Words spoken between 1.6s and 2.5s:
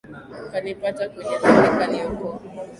kaniokoa.